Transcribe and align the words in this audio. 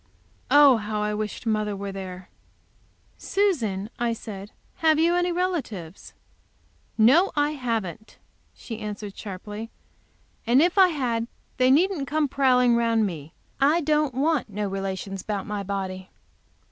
Oh, 0.49 0.77
how 0.77 1.03
I 1.03 1.13
wished 1.13 1.45
mother 1.45 1.75
were 1.75 1.91
there! 1.91 2.27
"Susan," 3.19 3.87
I 3.99 4.13
said, 4.13 4.49
"have 4.77 4.97
you 4.97 5.13
any 5.13 5.31
relatives?" 5.31 6.15
"No, 6.97 7.31
I 7.35 7.51
haven't," 7.51 8.17
she 8.55 8.79
answered 8.79 9.15
sharply. 9.15 9.69
"And 10.47 10.59
if 10.59 10.79
I 10.79 10.87
had 10.87 11.27
they 11.57 11.69
needn't 11.69 12.07
come 12.07 12.27
prowling 12.27 12.75
around 12.75 13.05
me. 13.05 13.33
I 13.59 13.81
don't 13.81 14.15
want 14.15 14.49
no 14.49 14.67
relations 14.67 15.21
about 15.21 15.45
my 15.45 15.61
body." 15.61 16.09